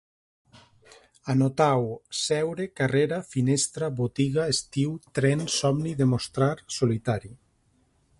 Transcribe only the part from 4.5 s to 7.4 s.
estiu, tren, somni, demostrar, solitari